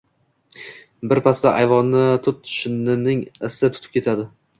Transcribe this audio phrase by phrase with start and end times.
[1.11, 4.27] Birpasda ayvonni tut shinnining isi tutib ketadi...